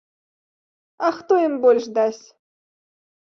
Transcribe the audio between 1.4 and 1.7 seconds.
ім